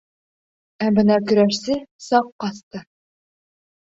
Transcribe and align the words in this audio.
Ә 0.85 0.87
бына 0.95 1.17
көрәшсе 1.31 1.77
саҡ 2.07 2.33
ҡасты... 2.45 2.87